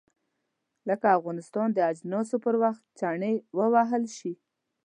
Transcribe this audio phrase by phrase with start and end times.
[0.89, 4.33] لکه افغانستان د اجناسو پر وخت چنې ووهل شي.